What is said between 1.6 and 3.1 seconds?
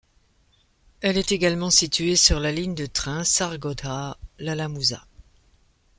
située sur la ligne de